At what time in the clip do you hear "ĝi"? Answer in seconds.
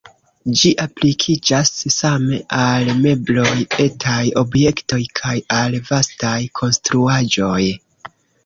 0.59-0.69